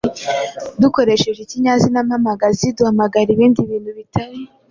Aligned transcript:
dukoresheje 0.81 1.39
ikinyazina 1.43 1.99
mpamagazi 2.07 2.65
duhamagara 2.77 3.29
ibindi 3.35 3.59
bintu 3.69 3.91
bitari 3.97 4.39